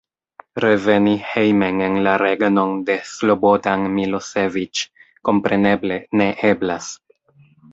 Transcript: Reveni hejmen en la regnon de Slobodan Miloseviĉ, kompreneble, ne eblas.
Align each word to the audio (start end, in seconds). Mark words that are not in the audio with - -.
Reveni 0.63 1.11
hejmen 1.31 1.83
en 1.87 1.97
la 2.07 2.13
regnon 2.21 2.73
de 2.89 2.95
Slobodan 3.11 3.85
Miloseviĉ, 3.99 4.83
kompreneble, 5.31 6.01
ne 6.23 6.31
eblas. 6.53 6.91